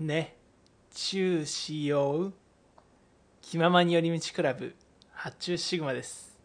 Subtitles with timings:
[0.00, 0.36] ね。
[0.90, 2.32] チューしよう。
[3.40, 4.74] 気ままに寄り道クラブ。
[5.12, 6.36] 発注シグマです。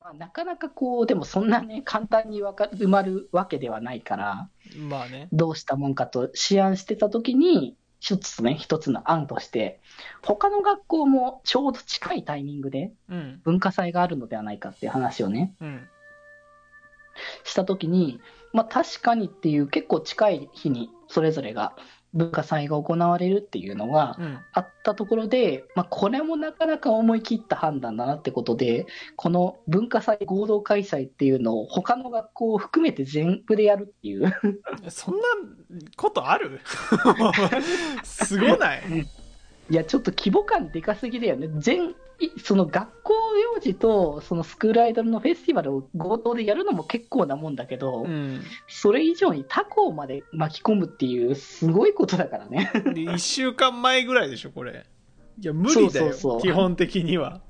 [0.00, 5.28] まあ、なかなかこう、でもそんなね、簡単にわか埋まるわけではないから、まあね。
[5.30, 9.80] どうしたもんかと思案してたときに、一つね、一つの案として、
[10.20, 13.40] 他の学校もちょうど近いタイミングでうん。
[13.44, 15.88] 文化祭があるのではないかっていう話をね、うん。
[17.44, 18.20] したときに、
[18.56, 21.76] まあ確かにっていう結構近い日にそれぞれが
[22.14, 34.32] 文化祭が行われるっていうのがうんあったところで、まあこれもなかなか思い切った判断だなってことで、この文化祭合同開催っていうのを他の学校を含めて全部でやるっていう。
[34.88, 35.20] そんな
[35.96, 36.60] ことある？
[38.02, 39.06] すごない
[39.68, 41.48] いや、ちょっと規模感でかすぎだよね。
[41.58, 43.02] 全、いその学
[43.36, 48.42] 校行事と、そのスクールアイドルのフェスティバルを合同でやるのも結構なもんだけど、うん。
[48.68, 52.70] それ以上に他校まで巻き込むっていう、すごいことだからね。
[52.72, 54.86] で1週間前ぐらいでしょこれ。
[55.38, 57.40] いや無理だよ基本的には。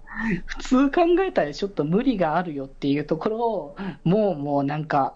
[0.47, 5.15] 普通考えたらちょっと無理があるよっていうところを、もうもうなんか、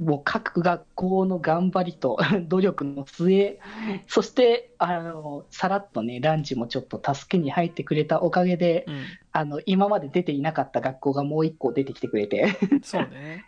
[0.00, 3.60] もう各学校の頑張りと 努力の末、
[4.06, 9.04] そして、あの、さらっとね、ランチもちょっと助けに入ってくれたおかげで、うん。
[9.32, 13.44] あの、今まで出ていなかった学校がもう一個出てきてくれて、そうね。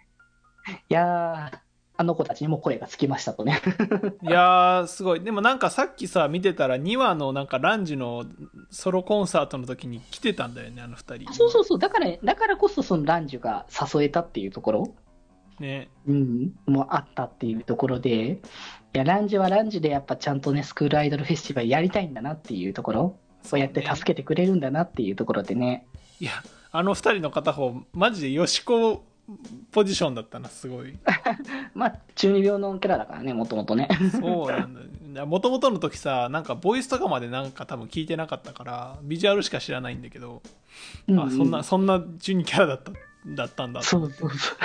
[0.91, 1.59] いやー、
[1.97, 3.61] あの子たちにも声がつきましたとね。
[4.23, 5.21] いやーすごい。
[5.21, 8.25] でもなんかさっきさ見てたら2話のなんかランジの
[8.71, 11.33] ソロコンサートの時に来てたんだよねあの2人。
[11.33, 14.95] そうそうそう、だから、だからこそそのランジュが誘えたっていうところ、
[15.61, 15.89] ね。
[16.07, 18.39] うん、もあったっていうところで、い
[18.93, 25.87] や、ランジュはランジュでやっぱちゃんとね、スクールアイドルフェスティバルやりたいんだなっていうところ、そうやって助けてくれるんだなっていうところでね、
[26.21, 26.33] いや
[26.71, 29.05] あの2人の片方マジでヨシコ
[29.71, 30.99] ポジションだったなすごい。
[31.75, 33.89] まあ、中二病のキャラだからね、もともとね。
[34.11, 34.75] そうなん
[35.15, 40.43] だもともとの時さなんかボイスとかまでなんか多分聞いてなかったからビジュアルしか知らないんだけど、
[41.07, 42.93] うんあそんなそんな中二キャラだった
[43.27, 44.59] だったんだそうそうそう。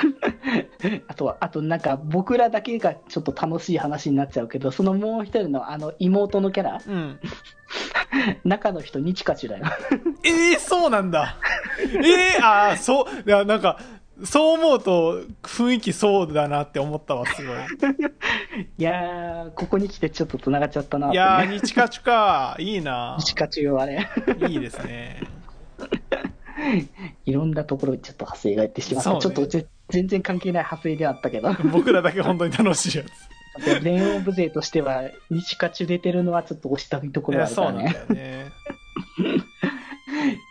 [1.08, 7.20] あとは、あとなんか僕らだけがちょっと楽しい話になっちゃうけど、そのもう一人のあの妹のキャラ、うん。
[8.46, 9.66] 中の人、日カチュだよ。
[10.24, 11.38] えー、そうなんだ。
[11.80, 13.80] えー、ああそういやなんか
[14.24, 17.58] そう思うと雰囲気そうだなって思ったわすごい。
[18.78, 21.60] いやー、ここに来てちょっと繋がっちゃったなって、いやーね。
[21.60, 22.56] 日カチュか。
[22.60, 24.10] いいな日カチュはね、
[24.48, 25.22] いいですね
[27.26, 29.14] いろんなところにちょっと派生がいってしまった。
[29.14, 29.22] ね。
[29.22, 33.82] ちょっとぜ全然関係ない派生ではあったけど、 僕らだけ本当に楽しいやつ。
[33.82, 38.40] 全王部勢としては、日カチュ出てるのはちょっと押したいとこいろがあるからやそうなんだね。
[38.40, 38.52] よね。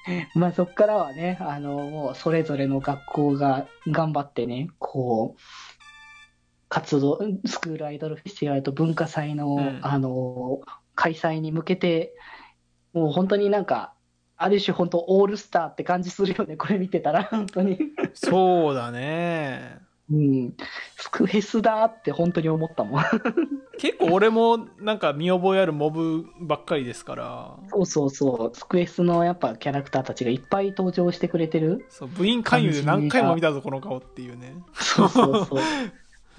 [0.34, 5.40] まあそこからはね、あの、もうそれぞれの学校が頑張ってね、こう、
[6.68, 9.78] 活動、スクールアイドルフェスティバルと文化祭の、うん。
[9.82, 10.60] あの、
[10.94, 12.14] 開催に向けて、
[12.92, 13.92] もう本当になんか、
[14.36, 17.78] ある種本当オールスターって感じするよね、 これ見てたら、本当に。
[18.14, 19.78] そうだね
[20.10, 20.54] うん。
[20.96, 23.02] スクフェスだって本当に思ったもん。
[23.78, 28.56] 結構俺もなんか見覚えあるモブばっかりですからそうそうそう。
[28.56, 31.84] スクエスのやっぱキャラクターたちがいっぱい登場してくれてる。
[31.88, 35.60] そう部員勧誘で何回も見たぞこの顔っていうねそうそうそう。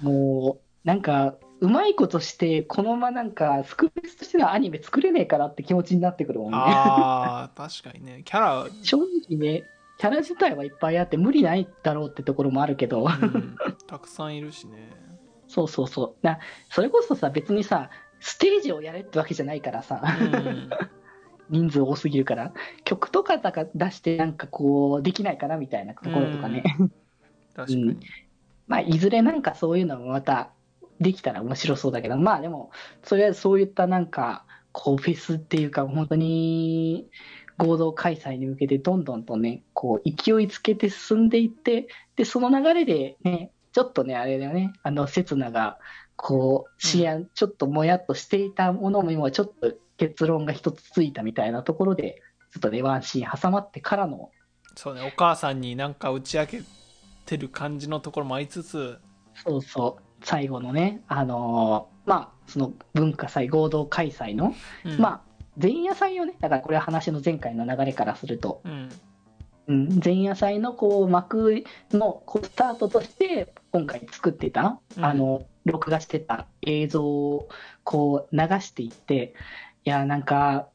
[0.02, 6.58] もう、なんか、うまいことして、このままなんか、スクエスとしてのアニメ作れねえからって気持ちになってくるもんね。
[6.60, 8.22] ああ確かにね。
[8.26, 9.64] キャラ、正直ね、
[9.98, 13.56] キャラ自体はいっぱいあって無理ないだろうってところもあるけど、うん、
[13.88, 14.90] たくさんいるしね。
[15.48, 16.26] そうそうそう。
[16.26, 16.38] な
[16.70, 17.90] それこそさ、別にさ、
[18.20, 20.70] ステージをやれってわけじゃないからさ、うん。
[21.50, 22.52] 人数多すぎるから、
[22.84, 26.62] 曲とかだか出してなんかこう、できないかなみたいなところとかね。
[27.56, 28.00] 確かに、うん。
[28.68, 30.50] まあ、いずれなんかそういうのもまた
[31.00, 32.70] できたら面白そうだけど、まあでも、
[33.02, 37.08] それはそういったなんか、こう、フェスっていうか、本当に
[37.56, 45.78] 合同開催に向けてどんどんとね、こう、勢いつけて進んでいって、で、その流れでね、ちょっとね、あれだよね、あの、刹那が、
[46.16, 54.30] こう、思案、ちょっともやっとしていたものも今ちょっと結論が一つついたみたいなところで、ちょっとね、ワンシーン挟まってからの、
[54.74, 56.62] そうねお母さんになんか打ち明け
[57.26, 58.98] てる感じのところもありつつ
[59.34, 64.54] そうそう、最後のね、あのーまあ、その文化祭合同開催の、
[64.84, 64.98] うん。
[64.98, 68.88] まあ、前夜祭をね、だからこれは話の前回の流れからすると、うん。
[69.68, 75.04] うん、前夜祭のこう幕のこうスタートとして、今回作ってた、うん。
[75.04, 77.48] あの、録画してた映像を
[77.84, 79.34] こう流していって、
[79.84, 80.68] いや、なんか、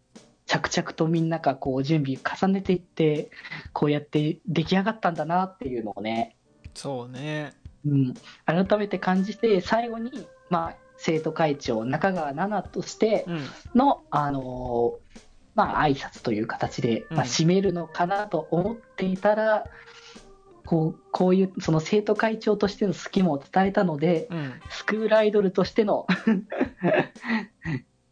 [0.45, 3.31] 着々とみんながこう準備重ねていって、
[3.71, 6.35] こうやって出来上がったんだなっていうのをね、
[6.75, 7.53] そうね
[7.85, 8.13] うん、
[8.45, 13.45] 改めて感じて、最後に、まあ、生徒会長、中川奈々としてうん。
[13.75, 15.19] の、あのー
[15.55, 19.65] まあ、挨拶という形で、まあ、うん締めるのかなと思っていたら、
[20.65, 24.53] こう、こういう、その生徒会長としての好きも伝えたので、うん。
[24.69, 26.07] スクールアイドルとしての、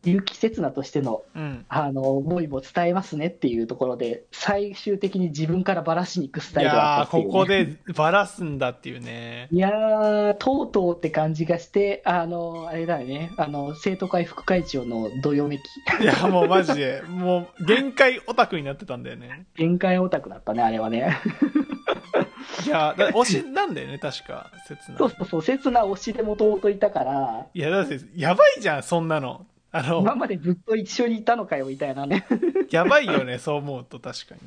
[0.04, 1.66] 結城刹那としての、うん。
[1.70, 7.32] あの、思いも伝えますねっていうところで、最終的に自分からばらしに行くスタイルだったっていう、ね。
[7.32, 9.48] ここでバラすんだっていうね。
[9.52, 15.62] いやー、とうとうって感じがして、あの、あれだよね、あの、生徒会副会長のどよめき。
[16.02, 19.46] いや、もうマジで、もう限界オタクになってたんだよね。
[19.56, 21.18] 限界オタクだったね、あれはね。
[22.66, 25.10] いや、だ推しなんだよね、確か、切なそう。
[25.10, 29.46] そうそう、刹那推しでもともといたから、いや、だって、やばいじゃん、そんなの。
[29.72, 32.26] あ今の、までずっと一緒にいたのかよ、みたいなね。
[32.70, 34.42] やばいよね、そう思うと確かに。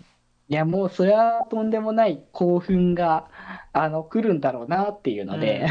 [0.48, 3.28] いや、もうそれはとんでもない興奮が、
[3.72, 5.68] あの、来るんだろうなっていうので、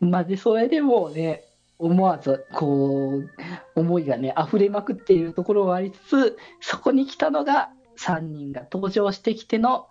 [0.00, 1.44] まあで、それでもうね、
[1.78, 3.30] 思わず、こう、
[3.74, 9.88] 思いがね、溢れまくっているところはありつつ、そこに来たのが、3人が登場してきての、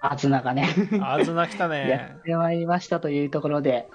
[0.00, 1.04] あずながね、うん。
[1.04, 2.22] あずな来た やねっ。
[2.22, 3.88] てまいりましたというところで、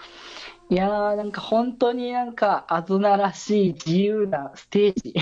[0.73, 5.13] いやー、なんか本当になんか、あずならしい自由なステージ。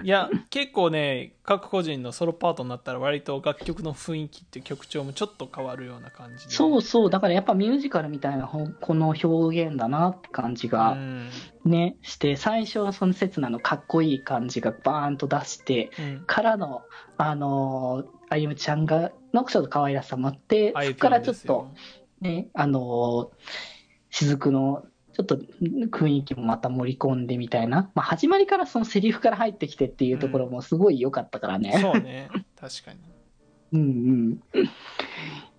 [0.00, 6.54] いや、結構ね、各個人のソロパートになったら割と楽曲の雰囲気って曲調もちょっと変わるような感じで。
[6.54, 11.30] そうそう、だからやっぱミュージカルみたいなこの表現だなって感じうがん。
[11.64, 16.24] ね、して、最初はその刹那のかっこいい感じがバーンと出して、うん。
[16.26, 16.86] からの、
[17.16, 21.74] あのーあゆむちゃんが、のちょっと可愛らしさもあって、そこからちょっと、
[22.20, 23.36] ね、あのー
[24.24, 27.90] 雫の、ちょっと雰囲気もまた盛り込んでみたいな。
[27.94, 31.78] まあ、始まりからそのセリフから入ってきてっていうところもすごい良かったからね。
[31.80, 32.28] そうね。
[32.58, 32.98] 確かに。
[33.72, 34.42] うんうん。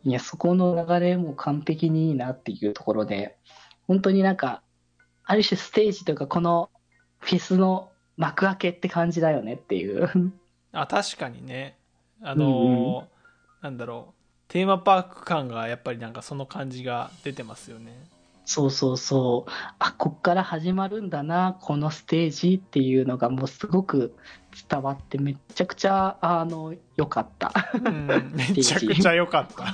[0.03, 3.37] いや、そこの流れも完璧にいいなっていうところで、
[3.87, 4.63] 本当になんか、
[5.23, 6.69] ある種ステージというか、この
[7.19, 10.31] フェスの幕開けって感じだよねっていう。
[10.71, 11.77] あ、確かにね。
[12.21, 13.17] あのー
[13.61, 14.13] なんだろう。
[14.47, 17.91] テーマパーク感がやっぱりなんかその感じが出てますよね。
[18.47, 19.51] そうそうそう。
[19.77, 24.15] あ、こっから始まるんだな、このステージっていうのがもうすごく
[24.69, 27.51] 伝わってめっちゃくちゃ、あの、良かった。
[27.73, 28.07] うん。
[28.33, 29.65] めちゃくちゃ良かった。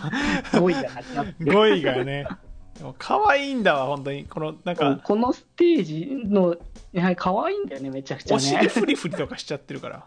[0.58, 2.26] 5位がなくなってる5位がね。
[2.76, 4.26] でも可愛いんだわ、本当に。
[4.26, 6.58] この、なんか、このステージの、
[6.94, 8.70] やはり可愛いんだよね、めちゃくちゃお尻ね。
[8.70, 10.04] フリフリとかしちゃってるから。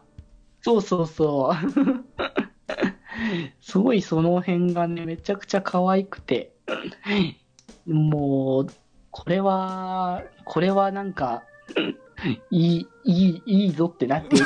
[0.63, 1.55] そうそうそう。
[3.63, 6.51] すごいその辺がね、めちゃくちゃ可愛くて、
[7.87, 8.67] もう、
[9.11, 11.45] これは、これはなんか、
[12.51, 14.43] いい、いい、いいぞってなって、る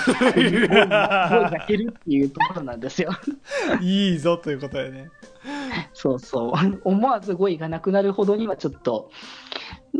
[1.90, 3.10] っていうところなんですよ。
[3.80, 5.10] いいぞということでね。
[5.92, 6.52] そうそう。
[6.84, 9.10] 思わず語彙がなくなるほどにはちょっと、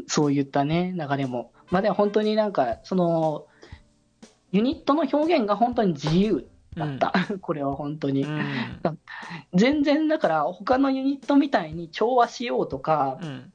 [0.06, 1.52] そういったね、流れも。
[1.70, 3.46] まあでも本当になんか、その、
[4.52, 7.12] ユニットの表現が本当に自由だった。
[7.40, 8.24] これは本当に。
[8.24, 8.42] うん。
[9.54, 13.52] 全然だから他のユニットみたいに調和しようとか、うん。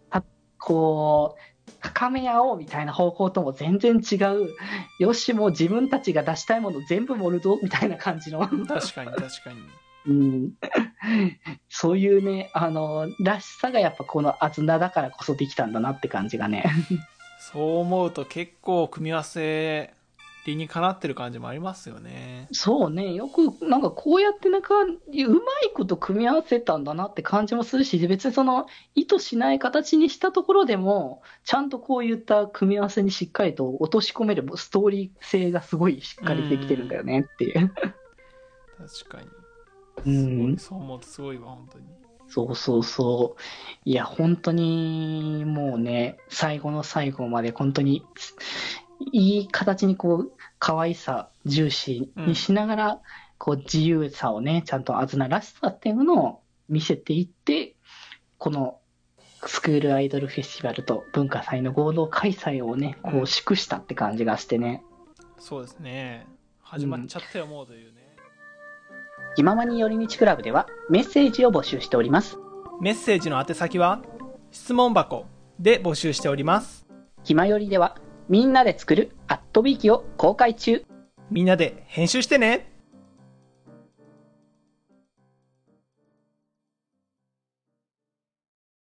[0.57, 4.49] こう、高め合おうみたいな方向とも全然違う。
[4.99, 8.39] よし、もう自分たちが出したいもの全部盛るぞみたいな感じの。
[8.39, 9.59] 確かに確かに。
[10.07, 10.53] うん、
[11.67, 16.63] そういうね、あの、らしさがやっぱこのあずなだからこそできたんだなって感じがね。
[17.39, 19.94] そう思うと結構組み合わせ
[20.45, 22.47] 理にかなってる感じもありますよね。
[22.51, 37.73] そうね、よくなんかこうやってなんかうまいこと組み合わせたんだなって感じもするし、別にその意図しない形にしたところでも、ちゃんとこういった組み合わせにしっかりと落とし込めるストーリー性がすごいしっかりできてるんだよねっていう。
[38.77, 39.27] 確かに。
[40.05, 41.85] うんすごいそう思うとすごいわ、本当に。
[42.27, 43.41] そうそうそう。
[43.85, 48.03] いや、本当に、もうね、最後の最後まで本当に、
[49.11, 50.31] いい形にこう、
[50.65, 52.99] 可愛さ重視にしながら、
[53.37, 57.75] こう、自由さをね、ちゃんとあずならしさっていうのを見せていって、
[58.39, 58.79] この、
[59.45, 64.83] スクールアイドルフェスティバルと文化祭の合同開催をね、こう、祝したって感じがしてね。
[65.37, 66.25] そうですね。
[66.63, 68.01] 始まっちゃったよ、もうというね。
[69.35, 72.39] 気ままに寄り道クラブではメッセージを募集しております。
[72.81, 74.01] メッセージの宛先は、
[74.49, 75.27] 質問箱
[75.59, 76.87] で募集しております。
[77.23, 80.83] 気まよりではみんなで作るアットビーキを公開中。
[81.29, 82.74] みんなで編集してね